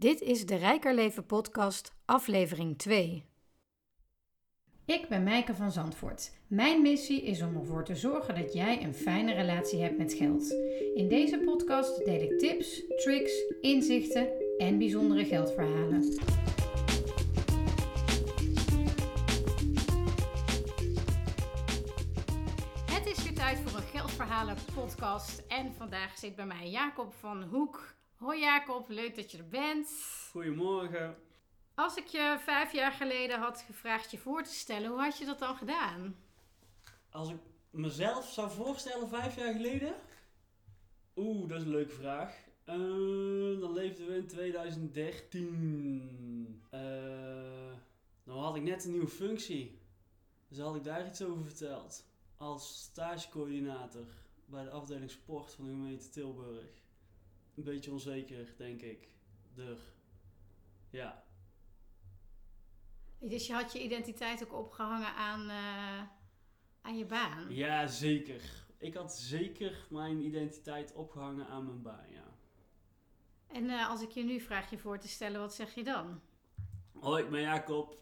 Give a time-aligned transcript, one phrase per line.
[0.00, 3.24] Dit is de Rijker Leven podcast, aflevering 2.
[4.84, 6.32] Ik ben Mijke van Zandvoort.
[6.46, 10.50] Mijn missie is om ervoor te zorgen dat jij een fijne relatie hebt met geld.
[10.94, 14.28] In deze podcast deel ik tips, tricks, inzichten
[14.58, 16.02] en bijzondere geldverhalen.
[22.90, 27.42] Het is weer tijd voor een geldverhalen podcast en vandaag zit bij mij Jacob van
[27.42, 27.98] Hoek.
[28.20, 29.88] Hoi Jacob, leuk dat je er bent.
[30.30, 31.16] Goedemorgen.
[31.74, 35.24] Als ik je vijf jaar geleden had gevraagd je voor te stellen, hoe had je
[35.24, 36.16] dat dan gedaan?
[37.10, 37.36] Als ik
[37.70, 39.94] mezelf zou voorstellen vijf jaar geleden?
[41.16, 42.48] Oeh, dat is een leuke vraag.
[42.64, 42.76] Eh,
[43.60, 46.62] dan leefden we in 2013.
[46.70, 46.80] Eh,
[48.24, 49.78] dan had ik net een nieuwe functie.
[50.48, 52.04] Dus had ik daar iets over verteld.
[52.36, 54.06] Als stagecoördinator
[54.46, 56.88] bij de afdeling sport van de gemeente Tilburg.
[57.60, 59.08] Een beetje onzeker, denk ik.
[59.54, 59.78] Der.
[60.90, 61.24] Ja.
[63.18, 66.02] Dus je had je identiteit ook opgehangen aan, eh,
[66.80, 67.54] aan je baan?
[67.54, 68.42] Ja, zeker.
[68.78, 72.34] Ik had zeker mijn identiteit opgehangen aan mijn baan, ja.
[73.46, 76.20] En eh, als ik je nu vraag je voor te stellen, wat zeg je dan?
[76.92, 77.96] Hoi, ik ben Jacob.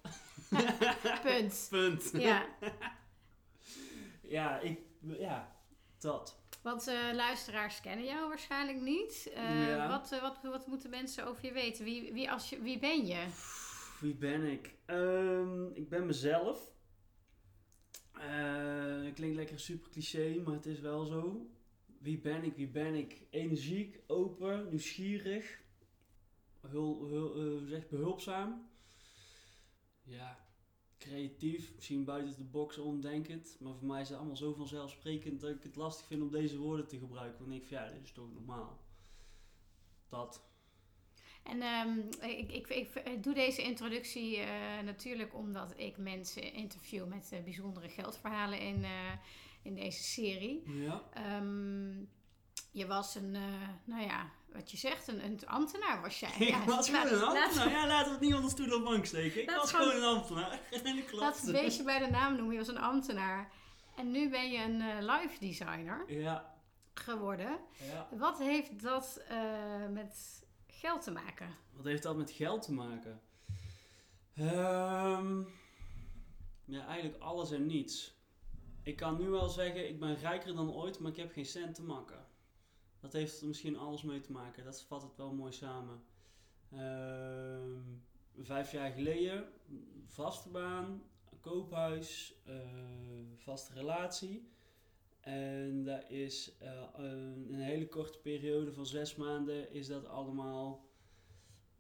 [1.22, 1.66] Punt.
[1.70, 2.10] Punt.
[2.12, 2.46] Ja,
[4.22, 4.80] Ja, ik...
[5.00, 5.56] Ja,
[5.98, 6.38] dat.
[6.68, 9.30] Want eh, luisteraars kennen jou waarschijnlijk niet.
[9.34, 9.88] Eh, Ja.
[9.88, 11.84] wat, eh, wat, wat moeten mensen over je weten?
[11.84, 13.26] Wie, wie, als je, wie ben je?
[14.00, 14.74] Wie ben ik?
[14.86, 16.70] Ehm, ik ben mezelf.
[18.12, 21.50] Eh, klinkt lekker super cliché, maar het is wel zo.
[21.98, 22.56] Wie ben ik?
[22.56, 23.22] Wie ben ik?
[23.30, 25.60] Energiek, open, nieuwsgierig.
[26.60, 28.70] Hul, hul, hoe zeg, behulpzaam.
[30.02, 30.47] Ja,
[30.98, 31.74] creatief.
[31.74, 33.56] Misschien buiten de box omdenkend.
[33.60, 36.58] Maar voor mij is het allemaal zo vanzelfsprekend dat ik het lastig vind om deze
[36.58, 37.38] woorden te gebruiken.
[37.38, 38.80] Want ik denk van ja, dit is toch normaal.
[40.08, 40.46] Dat.
[41.42, 41.98] En ehm,
[42.30, 47.88] ik, ik, ik doe deze introductie eh, natuurlijk omdat ik mensen interview met eh, bijzondere
[47.88, 49.12] geldverhalen in, eh,
[49.62, 50.62] in deze serie.
[50.70, 51.02] Ja.
[51.12, 51.98] Ehm,
[52.70, 53.30] je was een,
[53.84, 56.30] nou ja, wat je zegt, een, een ambtenaar was jij.
[56.48, 57.70] Ik was laat- gewoon een laat- ambtenaar.
[57.70, 59.42] Ja, laten we het niet onder stoel of bank steken.
[59.42, 60.60] Ik was gewoon- een ambtenaar.
[60.70, 61.12] En dat klopt.
[61.12, 62.52] Laat het een beetje bij de naam noemen.
[62.52, 63.52] Je was een ambtenaar.
[63.96, 66.54] En nu ben je een eh, live designer Ja,
[66.94, 67.58] geworden.
[67.90, 68.08] ja.
[68.10, 71.54] Wat heeft dat eh, met geld te maken?
[71.72, 73.20] Wat heeft dat met geld te maken?
[74.34, 75.40] Ehm,
[76.64, 78.16] ja, eigenlijk alles en niets.
[78.82, 81.74] Ik kan nu wel zeggen, ik ben rijker dan ooit, maar ik heb geen cent
[81.74, 82.26] te makken.
[83.00, 84.64] Dat heeft er misschien alles mee te maken.
[84.64, 86.02] Dat vat het wel mooi samen.
[86.72, 87.80] Ehm,
[88.38, 89.44] vijf jaar geleden,
[90.04, 91.02] vaste baan,
[91.40, 92.54] koophuis, eh,
[93.36, 94.48] vaste relatie.
[95.20, 100.86] En dat is eh, een, een hele korte periode van zes maanden is dat allemaal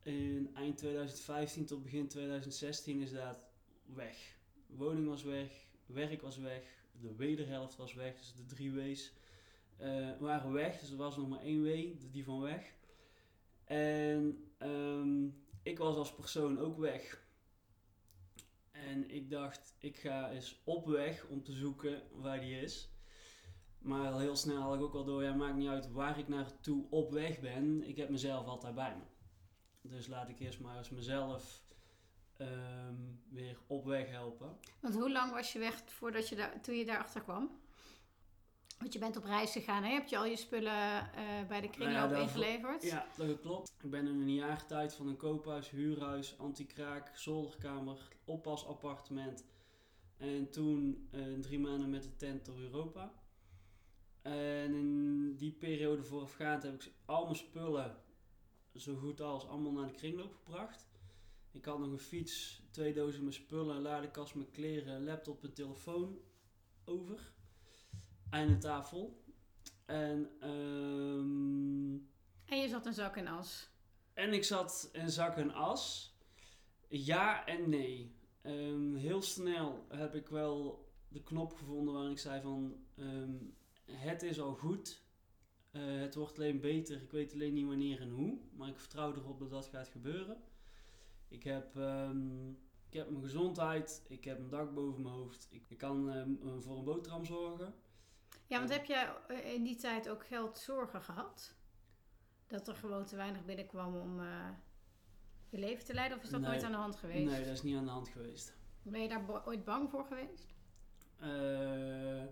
[0.02, 3.38] in eind 2015 tot begin 2016 is dat
[3.94, 4.36] weg.
[4.66, 6.62] Woning was weg, werk was weg,
[7.00, 9.12] de wederhelft was weg, dus de drie W's
[10.18, 10.80] waren weg.
[10.80, 12.74] Dus er was nog maar één W, die van weg.
[13.64, 15.26] En ehm,
[15.62, 17.26] ik was als persoon ook weg.
[18.70, 22.90] En ik dacht, ik ga eens op weg om te zoeken waar die is.
[23.78, 26.28] Maar al heel snel had ik ook al door, ja, maakt niet uit waar ik
[26.28, 27.88] naartoe op weg ben.
[27.88, 29.04] Ik heb mezelf altijd bij me.
[29.88, 31.62] Dus laat ik eerst maar eens mezelf
[32.36, 32.94] ehm,
[33.30, 34.58] weer op weg helpen.
[34.80, 37.60] Want hoe lang was je weg voordat je daar, toen je daarachter kwam?
[38.78, 39.92] Want je bent op reis gegaan, hè?
[39.92, 42.82] Heb je al je spullen eh, bij de kringloop Nou ja, ingeleverd?
[42.82, 43.72] Ja, dat klopt.
[43.82, 49.44] Ik ben in een jaar tijd van een koophuis, huurhuis, anti-kraak, zolderkamer, oppasappartement.
[50.16, 53.12] En toen eh, drie maanden met de tent door Europa.
[54.22, 57.96] En in die periode voorafgaand heb ik al mijn spullen
[58.74, 60.86] zo goed als allemaal naar de kringloop gebracht.
[61.50, 65.44] Ik had nog een fiets, twee dozen met spullen, een ladekast met kleren, een laptop
[65.44, 66.18] en telefoon
[66.84, 67.32] over.
[68.30, 69.22] En een tafel.
[69.86, 71.94] En, ehm,
[72.44, 73.68] En je zat een zak en as.
[74.14, 76.14] en ik zat in zak en as.
[76.88, 78.16] Ja en nee.
[78.42, 82.76] Ehm, heel snel heb ik wel de knop gevonden waarin ik zei van...
[82.96, 83.36] ehm,
[83.84, 85.02] het is al goed.
[85.70, 87.02] Eh, het wordt alleen beter.
[87.02, 88.38] Ik weet alleen niet wanneer en hoe.
[88.52, 90.36] Maar ik vertrouw erop dat dat gaat gebeuren.
[91.28, 91.76] Ik heb,
[92.88, 94.04] ik heb mijn gezondheid.
[94.08, 95.48] Ik heb een dak boven mijn hoofd.
[95.50, 96.26] Ik, ik kan
[96.60, 97.74] voor een boterham zorgen.
[98.48, 101.54] Ja, want heb jij eh, in die tijd ook geldzorgen gehad?
[102.46, 104.48] Dat er gewoon te weinig binnenkwam om eh,
[105.48, 106.16] je leven te leiden?
[106.18, 106.50] Of is dat Nee.
[106.50, 107.30] nooit aan de hand geweest?
[107.30, 108.56] Nee, dat is niet aan de hand geweest.
[108.82, 110.46] Ben je daar ooit bang voor geweest?
[111.18, 112.24] Eh,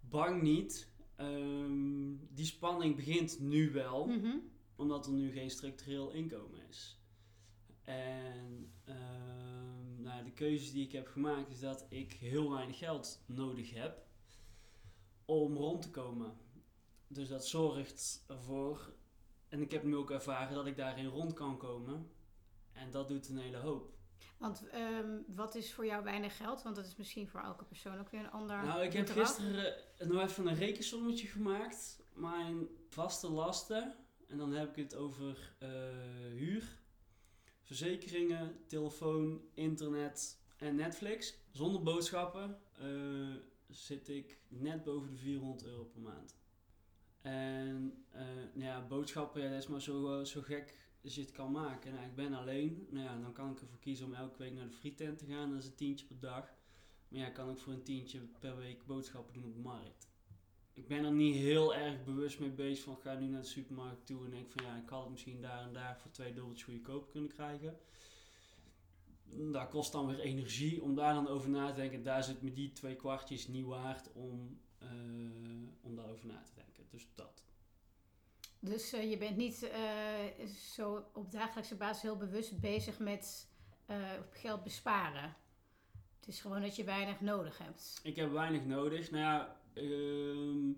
[0.00, 0.92] bang niet.
[1.16, 4.06] Ehm, die spanning begint nu wel.
[4.06, 4.36] Mhm.
[4.76, 7.00] omdat er nu geen structureel inkomen is.
[7.82, 13.22] En ehm, nou, de keuzes die ik heb gemaakt is dat ik heel weinig geld
[13.26, 14.02] nodig heb
[15.24, 16.36] om rond te komen.
[17.06, 18.92] Dus dat zorgt ervoor,
[19.48, 22.10] en ik heb nu ook ervaren dat ik daarin rond kan komen.
[22.72, 23.92] En dat doet een hele hoop.
[24.38, 26.62] Want ehm, wat is voor jou weinig geld?
[26.62, 28.64] Want dat is misschien voor elke persoon ook weer een ander.
[28.64, 29.26] Nou, ik heb bedrag.
[29.26, 32.02] gisteren nog even een rekensommetje gemaakt.
[32.12, 33.94] Mijn vaste lasten,
[34.28, 35.68] en dan heb ik het over eh,
[36.32, 36.82] huur,
[37.62, 41.34] verzekeringen, telefoon, internet en Netflix.
[41.50, 43.34] Zonder boodschappen eh,
[43.76, 46.36] zit ik net boven de 400 euro per maand.
[47.20, 48.04] En
[48.52, 51.50] nou ja, boodschappen, ja, dat is maar zo, eh, zo gek als je het kan
[51.50, 51.92] maken.
[51.92, 54.66] Nou, ik ben alleen, nou ja, dan kan ik ervoor kiezen om elke week naar
[54.66, 55.50] de frietent te gaan.
[55.50, 56.54] Dat is een tientje per dag.
[57.08, 60.08] Maar ja, kan ook voor een tientje per week boodschappen doen op de markt.
[60.72, 63.46] Ik ben er niet heel erg bewust mee bezig van, ik ga nu naar de
[63.46, 66.32] supermarkt toe en denk van ja, ik had het misschien daar en daar voor twee
[66.32, 67.78] dubbeltjes goedkoop kunnen krijgen.
[69.52, 72.02] Dat kost dan weer energie om daar dan over na te denken.
[72.02, 74.88] Daar zit me die twee kwartjes niet waard om, eh,
[75.80, 76.84] om daarover na te denken.
[76.90, 77.44] Dus dat.
[78.58, 83.52] Dus eh, je bent niet eh, zo op dagelijkse basis heel bewust bezig met
[84.30, 85.36] geld besparen.
[86.16, 88.00] Het is gewoon dat je weinig nodig hebt.
[88.02, 89.10] Ik heb weinig nodig.
[89.10, 90.68] Nou ja, ehm,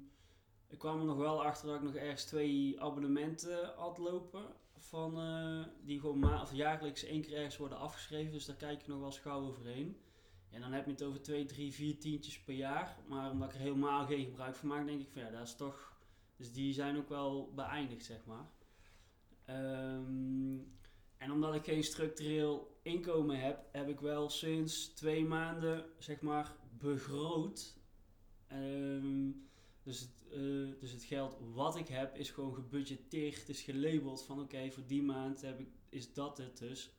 [0.68, 4.44] ik kwam er nog wel achter dat ik nog ergens twee abonnementen had lopen.
[4.88, 8.32] Van, eh, die gewoon ma of jaarlijks één keer ergens worden afgeschreven.
[8.32, 9.96] Dus daar kijk ik nog wel eens gauw overheen.
[10.50, 12.96] En dan heb je het over twee, drie, vier tientjes per jaar.
[13.08, 15.56] Maar omdat ik er helemaal geen gebruik van maak, denk ik van ja, dat is
[15.56, 15.94] toch...
[16.36, 18.50] Dus die zijn ook wel beëindigd, zeg maar.
[19.44, 20.58] Ehm,
[21.16, 26.54] en omdat ik geen structureel inkomen heb, heb ik wel sinds twee maanden, zeg maar,
[26.78, 27.76] begroot.
[28.46, 29.30] Ehm,
[29.86, 33.38] dus, het, eh, dus het geld wat ik heb is gewoon gebudgeteerd.
[33.38, 36.90] Het is gelabeld van oké, voor die maand heb ik, is dat het dus.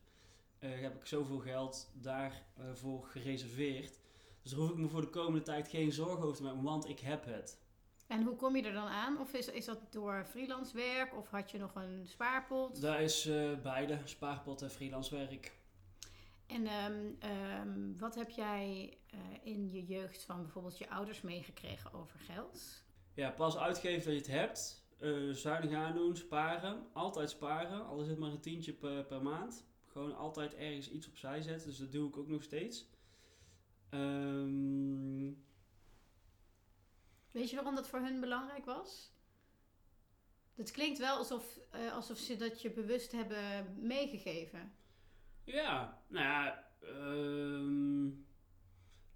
[0.58, 4.00] Eh, heb ik zoveel geld daarvoor gereserveerd.
[4.42, 6.88] Dus daar hoef ik me voor de komende tijd geen zorgen over te maken, want
[6.88, 7.58] ik heb het.
[8.06, 9.20] En hoe kom je er dan aan?
[9.20, 11.16] Of is, is dat door freelance werk?
[11.16, 12.80] Of had je nog een spaarpot?
[12.80, 15.57] Dat is eh, beide, spaarpot en freelance werk.
[16.48, 21.92] En ehm, ehm, wat heb jij eh, in je jeugd van bijvoorbeeld je ouders meegekregen
[21.92, 22.84] over geld?
[23.14, 24.86] Ja, pas uitgeven dat je het hebt.
[24.98, 26.86] eh zuinig aandoen, sparen.
[26.92, 27.86] Altijd sparen.
[27.86, 29.64] Al is het maar een tientje per, per maand.
[29.86, 31.68] Gewoon altijd ergens iets opzij zetten.
[31.68, 32.88] Dus dat doe ik ook nog steeds.
[33.90, 35.32] Ehm,
[37.30, 39.12] Weet je waarom dat voor hun belangrijk was?
[40.54, 44.72] Het klinkt wel alsof, eh, alsof ze dat je bewust hebben meegegeven.
[45.52, 46.64] Ja, nou ja.
[46.80, 48.10] ehm,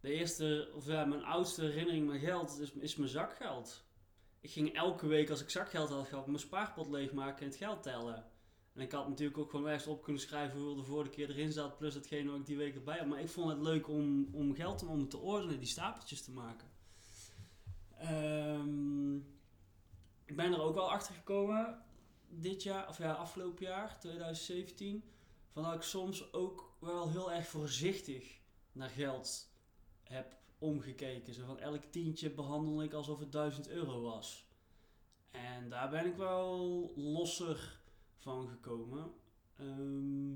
[0.00, 3.84] de eerste, of ja, mijn oudste herinnering met geld is, is mijn zakgeld.
[4.40, 7.82] Ik ging elke week als ik zakgeld had gehad, mijn spaarpot leegmaken en het geld
[7.82, 8.24] tellen.
[8.74, 11.52] En ik had natuurlijk ook gewoon ergens op kunnen schrijven hoeveel de vorige keer erin
[11.52, 13.06] zat, plus hetgene wat ik die week erbij had.
[13.06, 16.68] Maar ik vond het leuk om, om geld om te ordenen, die stapeltjes te maken.
[17.98, 19.16] Ehm,
[20.24, 21.82] ik ben er ook wel achter gekomen
[22.28, 25.04] dit jaar, of ja, afgelopen jaar, 2017,
[25.52, 28.40] van ik soms ook wel heel erg voorzichtig
[28.72, 29.50] naar geld
[30.02, 31.34] heb omgekeken.
[31.34, 34.50] Zo van elk tientje behandel ik alsof het 1000 euro was.
[35.30, 37.80] En daar ben ik wel losser
[38.18, 39.12] van gekomen.
[39.56, 40.34] Ehm,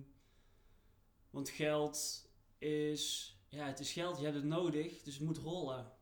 [1.31, 5.93] want geld is, ja, het is geld, je hebt het nodig, dus het moet rollen.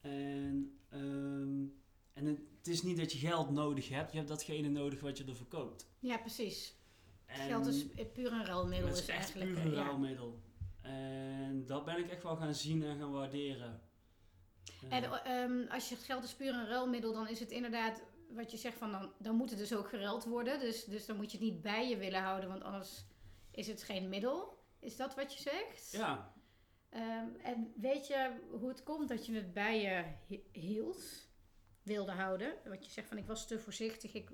[0.00, 1.64] En, ehm,
[2.12, 5.18] en het, het is niet dat je geld nodig hebt, je hebt datgene nodig wat
[5.18, 5.86] je ervoor koopt.
[5.98, 6.77] Ja, precies.
[7.28, 8.88] En Geld is puur een ruilmiddel.
[8.88, 9.82] het Is echt eigenlijk, puur een ja.
[9.84, 10.40] ruilmiddel.
[10.82, 13.80] En dat ben ik echt wel gaan zien en gaan waarderen.
[14.88, 18.50] En Eh, ehm, als je geld is puur een ruilmiddel, dan is het inderdaad wat
[18.50, 20.60] je zegt van dan, dan moet het dus ook geruild worden.
[20.60, 23.04] Dus, dus dan moet je het niet bij je willen houden, want anders
[23.50, 24.58] is het geen middel.
[24.80, 25.90] Is dat wat je zegt?
[25.90, 26.36] ja,
[26.88, 31.28] Ehm, en weet je hoe het komt dat je het bij je hi- hield,
[31.82, 32.54] wilde houden?
[32.64, 34.30] Wat je zegt van ik was te voorzichtig, ik,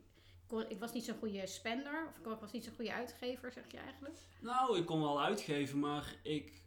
[0.69, 3.77] ik was niet zo'n goede spender of ik was niet zo'n goede uitgever, zeg je
[3.79, 4.17] eigenlijk?
[4.41, 6.63] Nou, ik kon wel uitgeven, maar ik,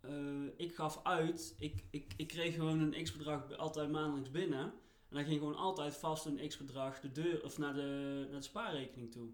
[0.00, 1.54] eh, ik gaf uit.
[1.58, 4.60] Ik, ik, ik kreeg gewoon een x-bedrag altijd maandelijks binnen.
[5.08, 8.46] En dan ging gewoon altijd vast een x-bedrag de deur, of naar, de, naar de
[8.46, 9.28] spaarrekening toe.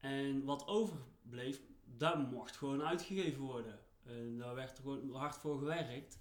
[0.00, 3.78] En wat overbleef, dat mocht gewoon uitgegeven worden.
[4.06, 6.18] En daar werd er gewoon hard voor gewerkt.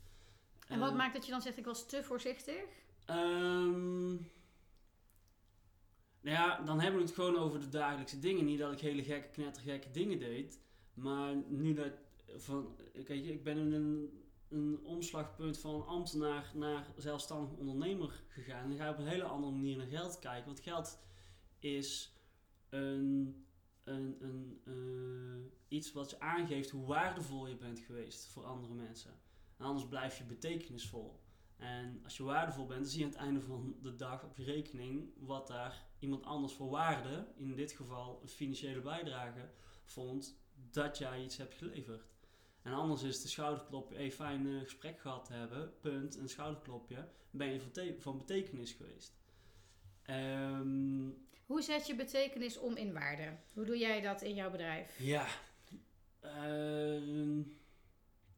[0.68, 2.64] En wat Eh, maakt dat je dan zegt ik was te voorzichtig?
[3.06, 4.16] Ehm,
[6.22, 8.46] nou ja, dan hebben we het gewoon over de dagelijkse dingen.
[8.46, 10.60] Niet dat ik hele gekke, knettergekke dingen deed.
[10.94, 11.92] Maar nu dat...
[12.36, 18.70] Van, kijk, ik ben in een, een omslagpunt van ambtenaar naar zelfstandig ondernemer gegaan.
[18.70, 20.46] Dan ga ik op een hele andere manier naar geld kijken.
[20.46, 21.00] Want geld
[21.60, 22.14] is
[22.70, 23.46] een,
[23.84, 29.12] een, een, eh, iets wat je aangeeft hoe waardevol je bent geweest voor andere mensen.
[29.58, 31.20] En anders blijf je betekenisvol.
[31.58, 34.38] En als je waardevol bent, dan zie je aan het einde van de dag op
[34.38, 39.50] je rekening wat daar iemand anders voor waarde, in dit geval een financiële bijdrage,
[39.84, 40.40] vond
[40.72, 42.08] dat jij iets hebt geleverd.
[42.62, 47.48] En anders is de schouderklopje, hey, fijn uh, gesprek gehad hebben, punt, een schouderklopje, ben
[47.48, 49.18] je van, van betekenis geweest.
[50.10, 53.38] Um, Hoe zet je betekenis om in waarde?
[53.54, 55.00] Hoe doe jij dat in jouw bedrijf?
[55.00, 55.28] Ja,
[56.22, 57.46] uh,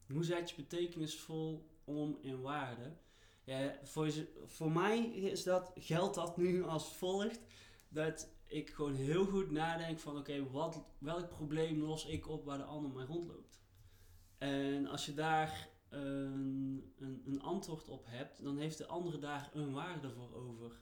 [0.07, 2.93] hoe zet je betekenisvol om in waarde?
[3.43, 4.11] Ja, voor,
[4.45, 7.39] voor mij is dat, geldt dat nu als volgt.
[7.89, 12.57] Dat ik gewoon heel goed nadenk van oké, wat welk probleem los ik op waar
[12.57, 13.61] de ander mee rondloopt.
[14.37, 19.49] En als je daar een, een, een, antwoord op hebt, dan heeft de andere daar
[19.53, 20.79] een waarde voor over.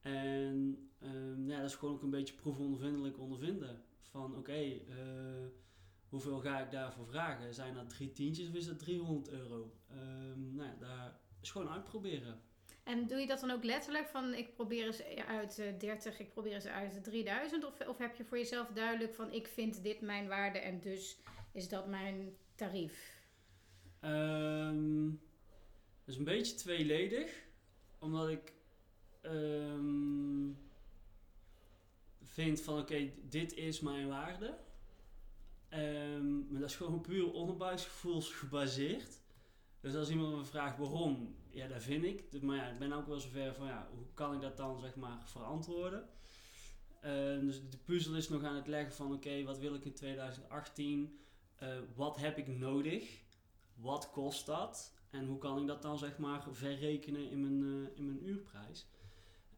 [0.00, 3.84] En um, ja, dat is gewoon ook een beetje proefondervindelijk ondervinden.
[4.00, 5.46] Van oké, eh,
[6.08, 7.54] hoeveel ga ik daarvoor vragen?
[7.54, 9.72] Zijn dat drie tientjes of is dat 300 euro?
[9.92, 12.40] Um, nou ja, daar is gewoon uitproberen.
[12.82, 16.52] En doe je dat dan ook letterlijk van ik probeer eens uit 30, ik probeer
[16.52, 17.64] eens uit 3000?
[17.64, 21.18] Of, of heb je voor jezelf duidelijk van ik vind dit mijn waarde en dus
[21.52, 23.20] is dat mijn tarief?
[24.04, 25.20] Um,
[26.04, 27.42] dat is een beetje tweeledig.
[27.98, 28.52] Omdat ik
[29.22, 30.58] um,
[32.22, 34.58] vind van oké, dit is mijn waarde.
[35.70, 39.21] Um, maar dat is gewoon puur onderbuiksgevoels gebaseerd.
[39.82, 42.42] Dus als iemand me vraagt waarom, ja, dat vind ik.
[42.42, 44.96] Maar ja, ik ben ook wel zover van ja, hoe kan ik dat dan zeg
[44.96, 46.08] maar verantwoorden?
[47.04, 49.94] Uh, dus de puzzel is nog aan het leggen van oké, wat wil ik in
[49.94, 51.18] 2018?
[51.62, 53.22] Uh, eh, wat heb ik nodig?
[53.74, 54.94] Wat kost dat?
[55.10, 58.86] En hoe kan ik dat dan zeg maar verrekenen in mijn, uh, in mijn uurprijs?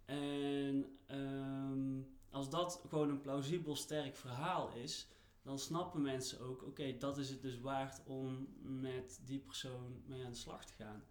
[0.04, 5.06] En um, als dat gewoon een plausibel sterk verhaal is,
[5.44, 10.24] dan snappen mensen ook, oké, dat is het dus waard om met die persoon mee
[10.24, 11.04] aan de slag te gaan.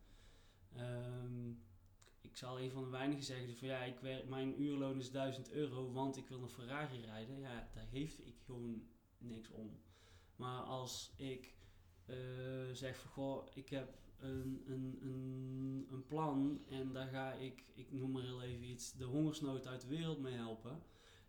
[0.78, 1.64] Um,
[2.22, 5.52] ik zal een van de weinigen zeggen van ja, ik werk, mijn uurloon is 1000
[5.52, 7.40] euro, want ik wil een Ferrari rijden.
[7.40, 8.88] Ja, daar geef ik gewoon
[9.18, 9.80] niks om.
[10.36, 11.54] Maar als ik
[12.06, 12.16] uh,
[12.72, 17.92] zeg van goh, ik heb een, een, een, een plan en daar ga ik, ik
[17.92, 20.84] noem maar heel even iets, de hongersnood uit de wereld mee helpen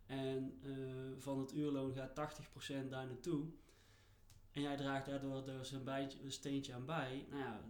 [0.06, 0.76] en uh,
[1.18, 2.38] van het uurloon gaat
[2.84, 3.46] 80% daar naartoe.
[4.52, 7.26] En jij draagt daardoor dus een, bijtje, een steentje aan bij.
[7.30, 7.60] Nou ja,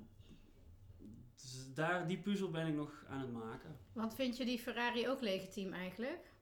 [1.34, 3.78] dus daar, die puzzel ben ik nog aan het maken.
[3.92, 6.32] Want vind je die Ferrari ook legitiem eigenlijk?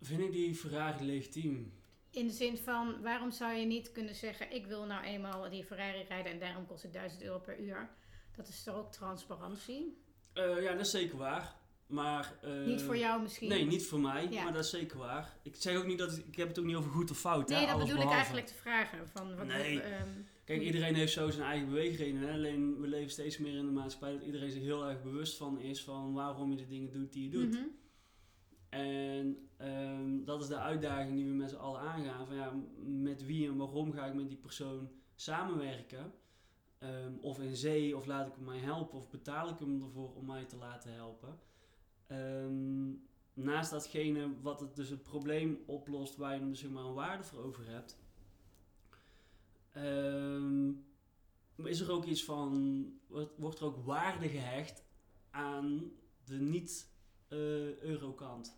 [0.00, 1.72] Vind ik die Ferrari legitiem?
[2.10, 4.52] In de zin van, waarom zou je niet kunnen zeggen...
[4.52, 7.90] ik wil nou eenmaal die Ferrari rijden en daarom kost het 1000 euro per uur.
[8.36, 10.02] Dat is toch ook transparantie?
[10.34, 11.57] Uh, ja, dat is zeker waar.
[11.88, 13.48] Maar, uh, niet voor jou misschien?
[13.48, 15.36] Nee, niet voor mij, maar dat is zeker waar.
[15.42, 17.48] Ik zeg ook niet dat ik heb het ook niet over goed of fout.
[17.48, 19.08] Nee, hè, dat bedoel ik eigenlijk te vragen.
[19.08, 19.74] Van wat nee.
[19.74, 22.32] um, Kijk, iedereen heeft zo zijn eigen beweegredenen.
[22.32, 25.60] Alleen we leven steeds meer in de maatschappij dat iedereen zich heel erg bewust van
[25.60, 27.50] is van waarom je de dingen doet die je doet.
[27.50, 27.76] Mm -hmm.
[28.68, 32.26] En um, dat is de uitdaging die we met z'n allen aangaan.
[32.26, 32.52] Van ja,
[32.84, 36.12] met wie en waarom ga ik met die persoon samenwerken?
[36.80, 40.14] Um, of in zee, of laat ik hem mij helpen, of betaal ik hem ervoor
[40.14, 41.38] om mij te laten helpen.
[42.12, 46.94] Um, naast datgene wat het dus het probleem oplost waar je dus zeg maar een
[46.94, 47.98] waarde voor over hebt,
[49.76, 50.84] um,
[51.56, 52.92] is er ook iets van,
[53.36, 54.84] wordt er ook waarde gehecht
[55.30, 55.92] aan
[56.24, 58.46] de niet-eurokant.
[58.46, 58.52] Uh,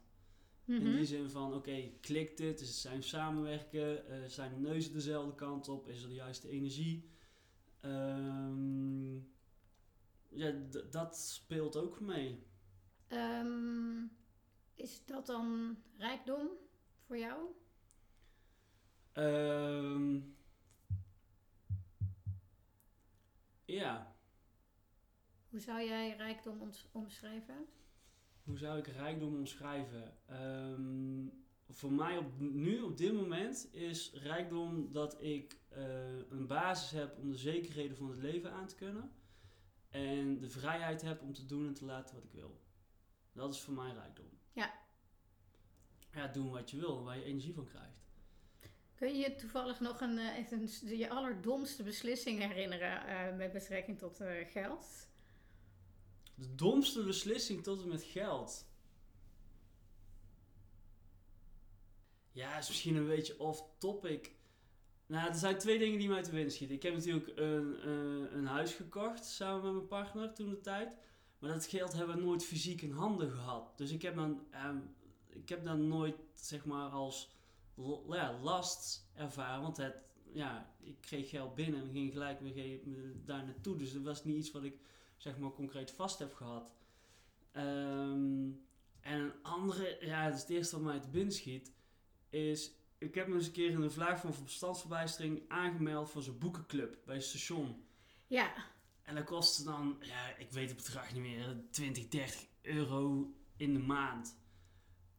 [0.77, 0.97] In mhm.
[0.97, 2.61] die zin van, oké, klikt dit?
[2.61, 4.05] Is zijn samenwerken?
[4.11, 5.89] Uh, zijn de neuzen dezelfde kant op?
[5.89, 7.09] Is er de juiste energie?
[7.85, 9.29] Um,
[10.29, 10.53] ja,
[10.91, 12.43] dat speelt ook mee.
[13.13, 14.13] Um,
[14.75, 16.49] is dat dan rijkdom
[17.07, 17.49] voor jou?
[19.15, 20.37] Um,
[23.65, 24.17] ja.
[25.49, 27.67] Hoe zou jij rijkdom omschrijven?
[28.45, 30.17] Hoe zou ik rijkdom omschrijven?
[30.31, 36.91] Um, voor mij op, nu, op dit moment, is rijkdom dat ik uh, een basis
[36.91, 39.13] heb om de zekerheden van het leven aan te kunnen.
[39.89, 42.60] En de vrijheid heb om te doen en te laten wat ik wil.
[43.41, 44.39] Dat is voor mij rijkdom.
[44.53, 44.75] Ja.
[46.13, 47.99] Ja, doen wat je wil, waar je energie van krijgt.
[48.95, 53.99] Kun je je toevallig nog een, eh, een, je allerdomste beslissing herinneren uh, met betrekking
[53.99, 55.09] tot uh, geld?
[56.35, 58.67] De domste beslissing tot en met geld?
[62.33, 64.35] Ja, is misschien een beetje off-topic.
[65.07, 66.77] Nou, er zijn twee dingen die mij te winnen schieten.
[66.77, 67.89] Ik heb natuurlijk een,
[68.37, 70.97] een huis gekocht samen met mijn partner toen de tijd.
[71.41, 73.79] Maar dat geld hebben we nooit fysiek in handen gehad.
[73.79, 74.79] Dus ik heb dan, ehm,
[75.27, 77.31] ik heb dat nooit zeg maar als
[78.09, 79.63] ja, last ervaren.
[79.63, 79.95] Want het,
[80.33, 82.81] ja, ik kreeg geld binnen en ging gelijk weer
[83.25, 83.77] daar naartoe.
[83.77, 84.79] Dus dat was niet iets wat ik
[85.17, 86.75] zeg maar concreet vast heb gehad.
[87.53, 88.51] Ehm,
[89.01, 91.73] en een andere, ja, dat is het eerste wat mij te binnen schiet,
[92.29, 96.39] is ik heb me eens een keer in de vlaag van verstandsverbijstering aangemeld voor zo'n
[96.39, 97.85] boekenclub bij het station.
[98.27, 98.53] Ja.
[99.11, 103.73] En dat kostte dan, ja, ik weet het bedrag niet meer, 20, 30 euro in
[103.73, 104.39] de maand.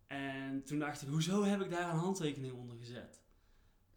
[0.07, 3.21] En toen dacht ik, hoezo heb ik daar een handtekening onder gezet?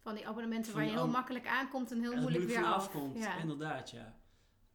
[0.01, 3.17] Van die abonnementen waar je heel makkelijk aankomt en heel moeilijk weer afkomt.
[3.17, 3.37] Ja.
[3.37, 4.19] Inderdaad, ja.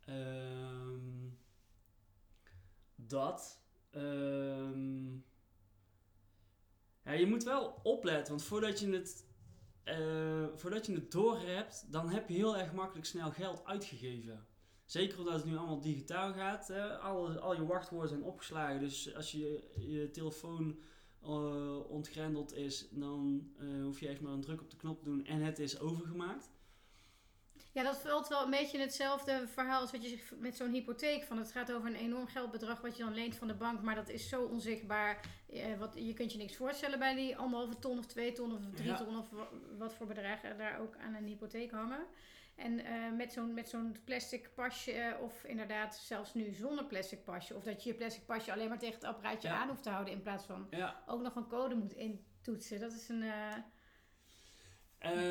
[0.04, 1.28] Ehm,
[2.94, 3.62] dat.
[3.90, 5.24] Um,
[7.04, 9.26] ja, je moet wel opletten, want voordat je het,
[9.84, 14.48] uh, voordat je het door hebt, dan heb je heel erg makkelijk snel geld uitgegeven.
[14.90, 16.68] Zeker omdat het nu allemaal digitaal gaat.
[16.68, 16.98] Hè?
[16.98, 18.80] Al, al je wachtwoorden zijn opgeslagen.
[18.80, 20.78] Dus als je je telefoon
[21.22, 25.04] uh, ontgrendeld is, dan uh, hoef je echt maar een druk op de knop te
[25.04, 26.50] doen en het is overgemaakt.
[27.72, 31.24] Ja, dat valt wel een beetje hetzelfde verhaal als wat je zegt met zo'n hypotheek.
[31.24, 33.94] Van het gaat over een enorm geldbedrag wat je dan leent van de bank, maar
[33.94, 35.20] dat is zo onzichtbaar.
[35.48, 38.60] Eh, wat, je kunt je niks voorstellen bij die anderhalve ton of twee ton of
[38.74, 39.28] drie ton of
[39.78, 42.06] wat voor bedragen daar ook aan een hypotheek hangen.
[42.60, 47.24] En uh, met zo'n met zo'n plastic pasje, uh, of inderdaad zelfs nu zonder plastic
[47.24, 49.90] pasje, of dat je je plastic pasje alleen maar tegen het apparaatje aan hoeft te
[49.90, 51.02] houden in plaats van ja.
[51.06, 52.80] ook nog een code moet intoetsen.
[52.80, 53.22] Dat is een.
[53.22, 53.54] Uh,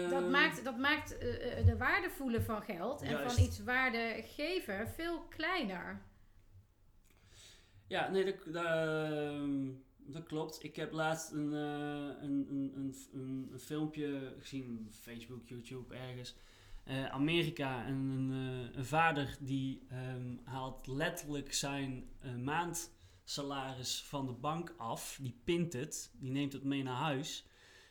[0.10, 1.10] dat maakt, dat maakt
[1.66, 6.02] de waarde voelen van geld en van iets waarde geven veel kleiner.
[7.88, 10.64] Ja, nee, dat, dat, ehm, dat klopt.
[10.64, 16.36] Ik heb laatst een, een, een, een, een, filmpje gezien, Facebook, YouTube, ergens
[16.90, 24.26] uh, Amerika en een, uh, een, vader die um, haalt letterlijk zijn uh, maandsalaris van
[24.26, 25.18] de bank af.
[25.22, 27.48] Die pint het, die neemt het mee naar huis.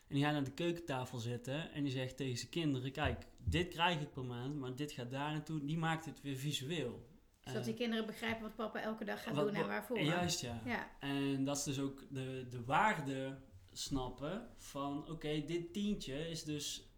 [0.09, 3.69] En die gaat aan de keukentafel zitten en die zegt tegen zijn kinderen: Kijk, dit
[3.69, 5.65] krijg ik per maand, maar dit gaat daar naartoe.
[5.65, 7.07] Die maakt het weer visueel.
[7.41, 10.01] Zodat die kinderen begrijpen wat papa elke dag gaat doen en waarvoor.
[10.01, 10.61] Juist, ja.
[10.65, 10.91] ja.
[11.01, 13.39] En dat is dus ook de, de waarde
[13.73, 16.93] snappen van: Oké, dit tientje is dus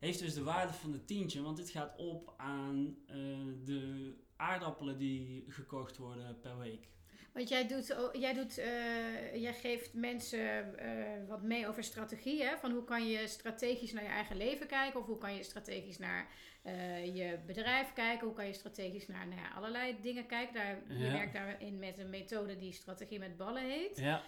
[0.00, 3.16] heeft dus de waarde van de tientje, want dit gaat op aan uh,
[3.64, 6.88] de aardappelen die gekocht worden per week.
[7.32, 12.42] Want jij, doet, jij, doet, uh, jij geeft mensen uh, wat mee over strategie.
[12.42, 12.56] Hè?
[12.58, 15.00] Van hoe kan je strategisch naar je eigen leven kijken?
[15.00, 16.28] Of hoe kan je strategisch naar
[16.66, 18.26] uh, je bedrijf kijken?
[18.26, 20.54] Hoe kan je strategisch naar nou ja, allerlei dingen kijken?
[20.54, 23.98] Daar, Je werkt daarin met een methode die strategie met ballen heet.
[23.98, 24.22] Ja.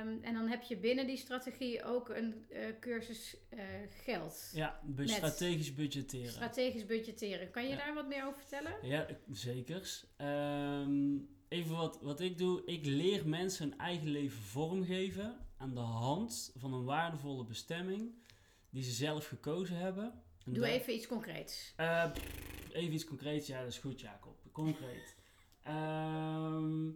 [0.00, 2.46] Um, en dan heb je binnen die strategie ook een
[2.80, 3.36] cursus
[4.04, 4.50] geld.
[4.54, 6.32] Ja, strategisch budgetteren.
[6.32, 7.50] Strategisch budgetteren.
[7.50, 8.72] Kan je daar wat meer over vertellen?
[8.82, 10.02] Ja, zeker.
[10.18, 12.62] Um, even wat, wat ik doe.
[12.64, 18.14] Ik leer mensen hun eigen leven vormgeven aan de hand van een waardevolle bestemming
[18.70, 20.22] die ze zelf gekozen hebben.
[20.44, 21.74] doe even iets concreets.
[21.80, 22.10] Uh,
[22.72, 24.38] even iets concreets, ja, dat is goed, Jacob.
[24.52, 25.16] Concreet.
[25.66, 26.92] uh,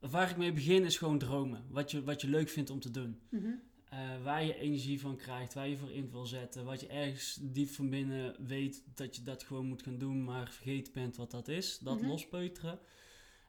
[0.00, 1.66] waar ik mee begin is gewoon dromen.
[1.68, 3.20] Wat je, wat je leuk vindt om te doen.
[3.30, 3.62] Mm -hmm.
[3.92, 6.64] uh, waar je energie van krijgt, waar je voor in wil zetten.
[6.64, 10.50] Wat je ergens diep van binnen weet dat je dat gewoon moet gaan doen, maar
[10.50, 11.78] vergeten bent wat dat is.
[11.78, 12.08] Dat mm -hmm.
[12.08, 12.78] lospeuteren.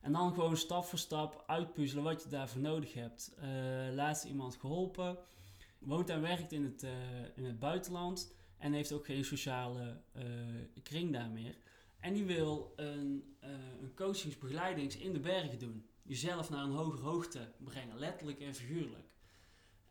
[0.06, 3.36] En dan gewoon stap voor stap uitpuzzelen wat je daarvoor nodig hebt.
[3.40, 3.46] Uh,
[3.94, 5.18] laatst iemand geholpen,
[5.80, 6.92] woont en werkt in het, uh,
[7.36, 10.24] in het buitenland en heeft ook geen sociale uh,
[10.84, 11.58] kring daar meer.
[12.00, 13.36] En die wil een,
[13.82, 15.90] een coachingsbegeleidings in de bergen doen.
[16.02, 19.10] Jezelf naar een hogere hoogte brengen, letterlijk en figuurlijk.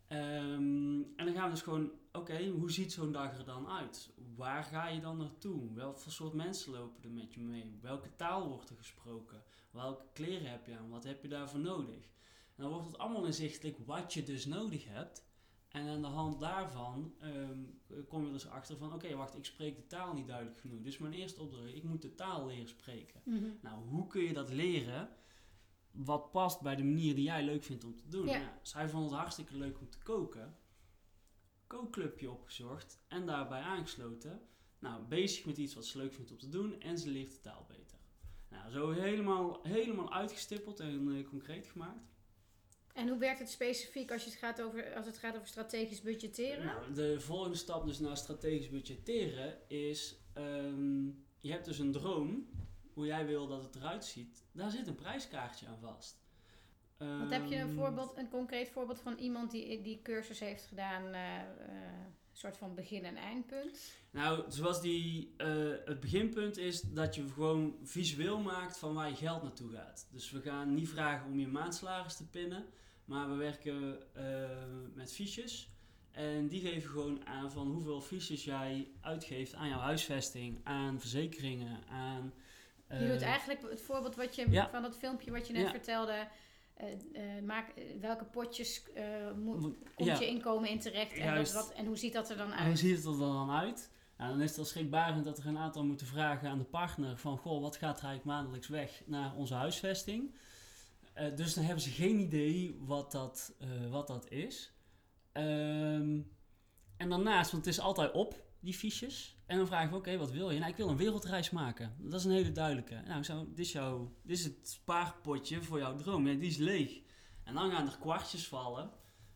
[0.09, 3.69] Um, en dan gaan we dus gewoon, oké, okay, hoe ziet zo'n dag er dan
[3.69, 4.11] uit?
[4.37, 5.73] Waar ga je dan naartoe?
[5.73, 7.79] Welke soort mensen lopen er met je mee?
[7.81, 9.43] Welke taal wordt er gesproken?
[9.71, 10.91] Welke kleren heb je aan?
[10.91, 12.13] Wat heb je daarvoor nodig?
[12.57, 15.25] En dan wordt het allemaal inzichtelijk wat je dus nodig hebt.
[15.69, 19.45] En aan de hand daarvan um, kom je dus achter van, oké, okay, wacht, ik
[19.45, 20.83] spreek de taal niet duidelijk genoeg.
[20.83, 23.21] Dus mijn eerste opdracht, ik moet de taal leren spreken.
[23.25, 23.59] Mm -hmm.
[23.63, 25.09] Nou, hoe kun je dat leren?
[25.91, 28.27] Wat past bij de manier die jij leuk vindt om te doen?
[28.27, 28.37] Ja.
[28.37, 30.57] Ja, zij vond het hartstikke leuk om te koken.
[31.67, 34.49] Kookclubje opgezocht en daarbij aangesloten.
[34.79, 37.41] Nou, bezig met iets wat ze leuk vindt om te doen en ze leert de
[37.41, 37.99] taal beter.
[38.49, 42.13] Nou, zo helemaal, helemaal uitgestippeld en uh, concreet gemaakt.
[42.93, 46.03] En hoe werkt het specifiek als, je het, gaat over, als het gaat over strategisch
[46.03, 46.65] budgetteren?
[46.65, 50.17] Nou, de volgende stap dus naar strategisch budgetteren is...
[50.39, 52.49] Um, je hebt dus een droom,
[52.93, 54.45] hoe jij wil dat het eruit ziet.
[54.53, 56.24] Daar zit een prijskaartje aan vast.
[57.21, 61.03] Wat heb je een, voorbeeld, een concreet voorbeeld van iemand die die cursus heeft gedaan...
[61.03, 61.43] Uh, uh,
[62.31, 63.79] een soort van begin- en eindpunt?
[64.11, 65.47] Nou, zoals die, uh,
[65.85, 70.09] het beginpunt is dat je gewoon visueel maakt van waar je geld naartoe gaat.
[70.11, 72.65] Dus we gaan niet vragen om je maandsalaris te pinnen.
[73.05, 73.99] Maar we werken
[74.95, 75.75] met fiches.
[76.11, 81.87] En die geven gewoon aan van hoeveel fiches jij uitgeeft aan jouw huisvesting, aan verzekeringen,
[81.89, 82.33] aan...
[82.89, 86.29] je doet eigenlijk het voorbeeld wat je, van dat filmpje wat je net vertelde
[87.13, 88.83] uh, maak, welke potjes
[89.37, 92.51] moet, komt je inkomen in terecht en, wat, wat, en hoe ziet dat er dan
[92.51, 92.61] uit?
[92.61, 93.91] En hoe ziet het er dan uit?
[94.17, 97.17] Nou, dan is het al schrikbarend dat er een aantal moeten vragen aan de partner
[97.17, 97.39] van...
[97.39, 100.35] Goh, wat gaat er eigenlijk maandelijks weg naar onze huisvesting?
[101.19, 103.55] Uh, dus dan hebben ze geen idee wat dat,
[103.91, 104.73] wat dat is.
[105.33, 106.33] Um,
[106.97, 109.34] en daarnaast, want het is altijd op, die fiches.
[109.47, 110.59] En dan vragen we, oké, wat wil je?
[110.59, 111.95] Nou, ik wil een wereldreis maken.
[111.99, 113.03] Dat is een hele duidelijke.
[113.07, 116.27] Nou, dit, is jouw, dit is het spaarpotje voor jouw droom.
[116.27, 117.01] Ja, die is leeg.
[117.43, 118.91] En dan gaan er kwartjes vallen.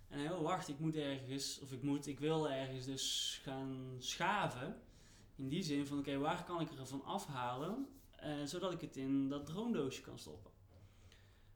[0.09, 4.81] En oh, wacht, ik moet ergens, of ik moet, ik wil ergens dus gaan schaven.
[5.37, 7.87] In die zin van, oké, waar kan ik ervan afhalen?
[8.25, 10.53] Uh, zodat ik het in dat droomdoosje kan stoppen.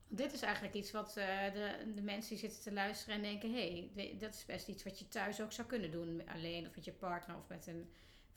[0.09, 3.53] Dit is eigenlijk iets wat uh, de, de mensen die zitten te luisteren en denken:
[3.53, 6.23] hé, hey, dat is best iets wat je thuis ook zou kunnen doen.
[6.35, 7.91] Alleen of met je partner of met een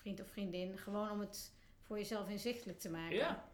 [0.05, 0.77] vriend of vriendin.
[0.77, 3.15] Gewoon om het voor jezelf inzichtelijk te maken.
[3.15, 3.51] Ja,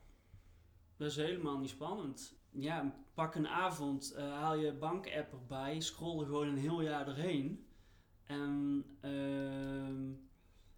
[0.97, 2.35] dat is helemaal niet spannend.
[2.49, 7.05] Ja, pak een avond, uh, haal je bankapp erbij, scroll er gewoon een heel jaar
[7.05, 7.67] doorheen.
[8.23, 10.17] En uh,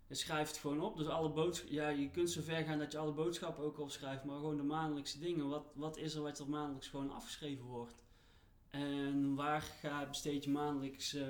[0.08, 0.98] je schrijft het gewoon op.
[0.98, 4.24] Dus alle boodschappen, ja, je kunt zo ver gaan dat je alle boodschappen ook opschrijft,
[4.24, 5.50] maar gewoon de maandelijkse dingen.
[5.50, 8.04] Wat, wat is er wat er maandelijks gewoon afgeschreven wordt?
[8.70, 11.26] En waar ga, besteed je maandelijks uh,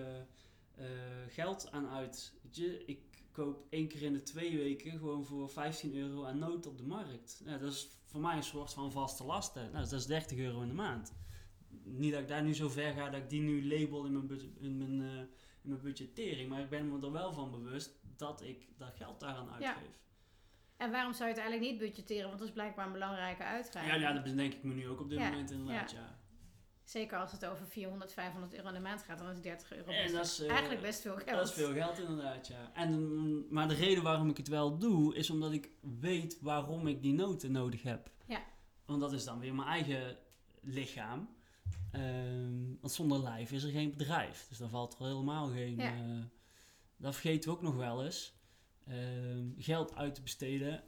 [1.27, 2.33] geld aan uit?
[2.51, 6.65] Je, ik koop één keer in de twee weken gewoon voor 15 euro aan nood
[6.65, 7.41] op de markt.
[7.45, 9.71] Ja, dat is voor mij een soort van vaste lasten.
[9.71, 11.13] Nou, dat is 30 euro in de maand.
[11.83, 14.55] Niet dat ik daar nu zo ver ga dat ik die nu label in mijn,
[14.59, 15.19] in mijn, uh,
[15.61, 19.19] in mijn budgettering, maar ik ben me er wel van bewust dat ik dat geld
[19.19, 20.01] daaraan uitgeef.
[20.77, 22.27] En waarom zou je het eigenlijk niet budgetteren?
[22.27, 23.87] Want dat is blijkbaar een belangrijke uitgave.
[23.87, 26.22] Ja, ja dat denk ik me nu ook op dit moment inderdaad, ja.
[26.83, 29.91] Zeker als het over 400, 500 euro in de maand gaat, dan is 30 euro
[29.91, 31.37] best, dat is, eigenlijk best veel geld.
[31.37, 32.71] Dat is veel geld inderdaad, ja.
[32.73, 35.69] En, maar de reden waarom ik het wel doe, is omdat ik
[35.99, 38.11] weet waarom ik die noten nodig heb.
[38.25, 38.43] Ja.
[38.85, 40.17] Want dat is dan weer mijn eigen
[40.61, 41.29] lichaam.
[41.95, 44.45] Um, want zonder lijf is er geen bedrijf.
[44.49, 45.75] Dus dan valt er helemaal geen...
[45.75, 45.95] Ja.
[45.95, 46.23] Uh,
[46.97, 48.33] dat vergeten we ook nog wel eens.
[48.87, 48.95] Uh,
[49.57, 50.83] geld uit te besteden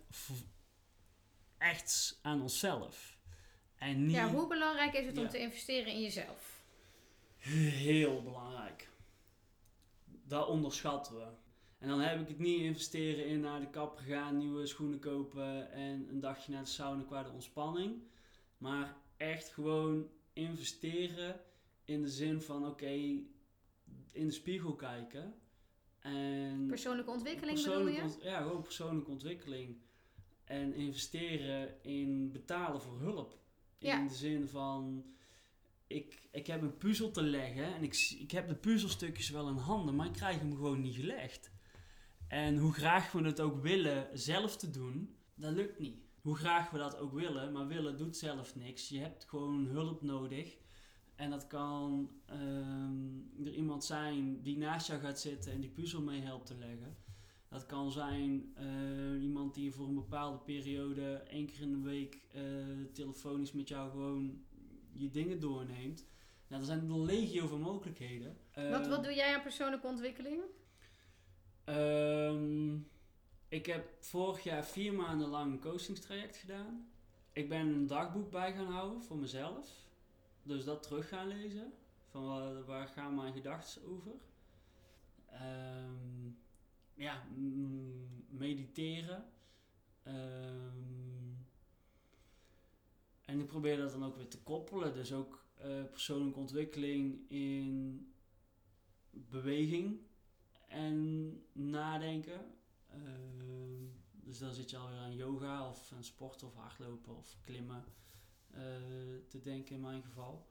[1.58, 3.15] echt aan onszelf.
[3.86, 6.64] En niet, ja, hoe belangrijk is het om te investeren in jezelf?
[7.36, 8.90] Heel belangrijk.
[10.06, 11.28] Dat onderschatten we.
[11.78, 15.72] En dan heb ik het niet investeren in naar de kapper gaan, nieuwe schoenen kopen
[15.72, 18.02] en een dagje naar de sauna qua de ontspanning.
[18.58, 21.40] Maar echt gewoon investeren
[21.84, 22.92] in de zin van oké,
[24.12, 25.36] in de spiegel kijken.
[26.00, 28.18] En persoonlijke ontwikkeling bedoel je?
[28.22, 29.78] ja, gewoon persoonlijke ontwikkeling.
[30.44, 33.44] En investeren in betalen voor hulp.
[33.80, 35.06] In de zin van,
[35.88, 39.58] ik, ik heb een puzzel te leggen en ik, ik heb de puzzelstukjes wel in
[39.58, 41.52] handen, maar ik krijg hem gewoon niet gelegd.
[42.28, 46.04] En hoe graag we het ook willen zelf te doen, dat lukt niet.
[46.22, 48.90] Hoe graag we dat ook willen, maar willen doet zelf niks.
[48.90, 50.58] Je hebt gewoon hulp nodig.
[51.16, 56.02] En dat kan uh, er iemand zijn die naast jou gaat zitten en die puzzel
[56.02, 56.98] mee helpt te leggen.
[57.50, 59.05] Dat kan zijn uh,
[59.56, 63.90] iemand die voor een bepaalde periode één keer in de week uh, telefonisch met jou
[63.90, 64.44] gewoon
[64.92, 66.06] je dingen doorneemt.
[66.48, 68.38] Nou, er zijn een legio van mogelijkheden.
[68.54, 70.42] wat, wat doe jij aan persoonlijke ontwikkeling?
[71.66, 72.88] Um,
[73.48, 76.88] ik heb vorig jaar vier maanden lang een coachingstraject gedaan.
[77.34, 79.70] Ik ben een dagboek bij gaan houden voor mezelf.
[80.44, 81.74] Dus dat terug gaan lezen.
[82.10, 84.12] Van waar, waar gaan mijn gedachten over?
[85.32, 86.38] Um,
[86.94, 87.24] ja,
[88.30, 89.26] mediteren.
[90.08, 91.48] Um,
[93.26, 94.94] en ik probeer dat dan ook weer te koppelen.
[94.94, 98.14] Dus ook uh, persoonlijke ontwikkeling in
[99.10, 100.00] beweging
[100.68, 102.54] en nadenken.
[102.96, 103.02] Uh,
[104.14, 107.84] dus dan zit je alweer aan yoga of aan sport of hardlopen of klimmen
[108.52, 108.60] uh,
[109.28, 110.48] te denken in mijn geval.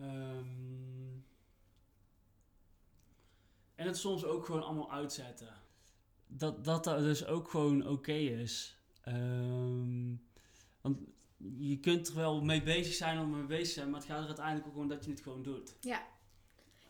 [0.00, 1.26] Um,
[3.74, 5.54] en het soms ook gewoon allemaal uitzetten.
[6.26, 8.78] Dat dat, dat dus ook gewoon oké is.
[9.08, 10.22] Um,
[10.80, 10.98] want
[11.58, 14.20] je kunt er wel mee bezig zijn om mee bezig te zijn, maar het gaat
[14.20, 15.76] er uiteindelijk ook om dat je het gewoon doet.
[15.80, 16.02] Ja.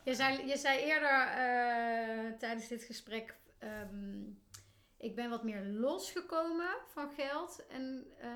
[0.04, 3.36] Je zei, je zei eerder uh, tijdens dit gesprek,
[3.92, 4.38] um,
[4.96, 8.26] ik ben wat meer losgekomen van geld en, uh,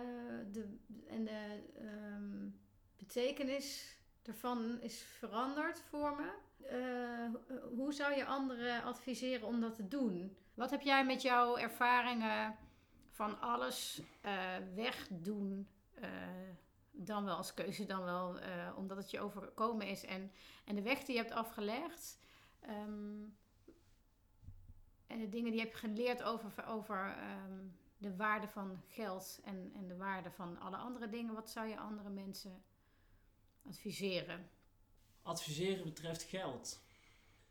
[0.53, 2.61] de, en de um,
[2.97, 6.31] betekenis ervan is veranderd voor me.
[6.73, 7.35] Uh,
[7.77, 10.37] hoe zou je anderen adviseren om dat te doen?
[10.59, 12.57] Wat heb jij met jouw ervaringen
[13.11, 15.69] van alles uh, wegdoen
[17.05, 20.33] dan wel als keuze, dan wel eh, omdat het je overkomen is en,
[20.65, 22.19] en de weg die je hebt afgelegd.
[22.61, 23.23] Ehm,
[25.07, 27.67] en de dingen die je hebt geleerd over, over ehm,
[27.99, 31.35] de waarde van geld en, en de waarde van alle andere dingen.
[31.35, 32.63] Wat zou je andere mensen
[33.63, 34.51] adviseren?
[35.23, 36.83] Adviseren betreft geld.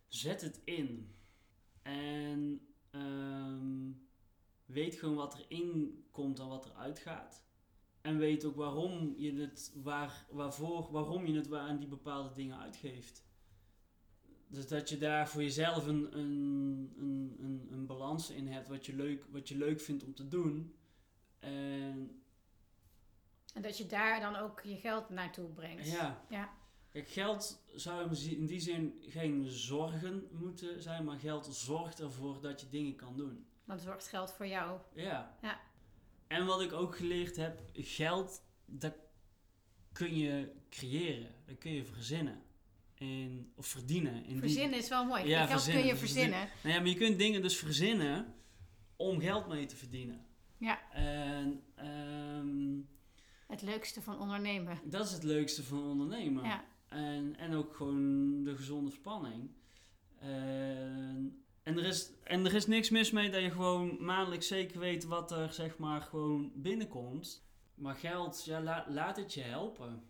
[0.07, 1.15] Zet het in.
[1.81, 2.67] En
[3.01, 3.91] ehm,
[4.65, 7.45] weet gewoon wat erin komt en wat eruit gaat.
[8.01, 12.33] En weet ook waarom je het, waar, waarvoor, waarom je het waar aan die bepaalde
[12.33, 13.25] dingen uitgeeft.
[14.47, 18.85] Dus dat je daar voor jezelf een, een, een, een, een balans in hebt wat
[18.85, 20.75] je, leuk, wat je leuk vindt om te doen.
[21.39, 22.21] En,
[23.53, 25.87] en dat je daar dan ook je geld naartoe brengt.
[25.89, 26.25] Ja.
[26.29, 26.56] ja.
[26.97, 32.61] Kijk, geld zou in die zin geen zorgen moeten zijn, maar geld zorgt ervoor dat
[32.61, 33.45] je dingen kan doen.
[33.65, 34.79] Want het zorgt geld voor jou.
[34.93, 35.37] Ja.
[35.41, 35.59] ja.
[36.27, 38.93] En wat ik ook geleerd heb, geld, dat
[39.91, 42.41] kun je creëren, dat kun je verzinnen.
[42.93, 44.25] In, of verdienen.
[44.25, 45.27] In verzinnen is wel mooi.
[45.27, 46.49] Ja, geld kun je verzinnen.
[46.63, 48.35] Nou ja, maar je kunt dingen dus verzinnen
[48.95, 50.25] om geld mee te verdienen.
[50.57, 50.91] Ja.
[50.91, 52.89] En, um,
[53.47, 54.79] het leukste van ondernemen.
[54.83, 56.43] Dat is het leukste van ondernemen.
[56.43, 56.65] Ja.
[56.87, 59.49] En, en ook gewoon de gezonde spanning.
[60.19, 64.79] En, en, er is, en er is niks mis mee dat je gewoon maandelijks zeker
[64.79, 67.45] weet wat er zeg maar gewoon binnenkomt.
[67.75, 70.03] Maar geld, ja, laat het je helpen.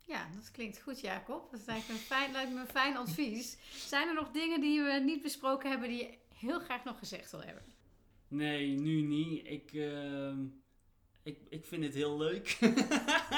[0.00, 1.50] Ja, dat klinkt goed, Jacob.
[1.50, 3.58] Dat lijkt me, een fijn, lijkt me een fijn advies.
[3.88, 7.30] Zijn er nog dingen die we niet besproken hebben die je heel graag nog gezegd
[7.30, 7.62] wil hebben?
[8.28, 9.46] Nee, nu niet.
[9.46, 10.32] Ik, uh,
[11.22, 12.46] ik, ik vind het heel leuk.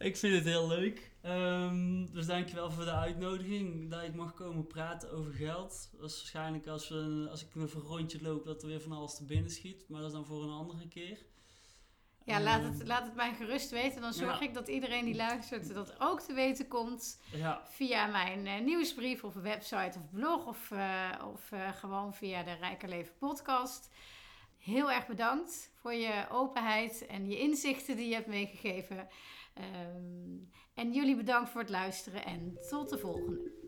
[0.00, 1.10] ik vind het heel leuk.
[1.26, 5.90] Um, dus dankjewel voor de uitnodiging dat ik mag komen praten over geld.
[5.92, 8.92] Dat is waarschijnlijk als, we, als ik weer een rondje loop dat er weer van
[8.92, 9.84] alles te binnen schiet.
[9.88, 11.18] Maar dat is dan voor een andere keer.
[12.24, 14.00] Ja, laat het, laat het mij gerust weten.
[14.00, 17.20] Dan zorg ik dat iedereen die luistert dat ook te weten komt.
[17.32, 17.62] Ja.
[17.68, 20.46] Via mijn uh, nieuwsbrief of website of blog.
[20.46, 23.90] Of, uh, of uh, gewoon via de Rijker Leven podcast.
[24.58, 29.08] Heel erg bedankt voor je openheid en je inzichten die je hebt meegegeven.
[29.60, 33.58] Um, en jullie bedankt voor het luisteren en tot de volgende.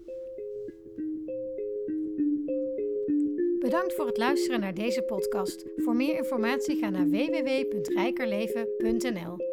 [3.58, 5.64] Bedankt voor het luisteren naar deze podcast.
[5.76, 9.51] Voor meer informatie ga naar www.rijkerleven.nl.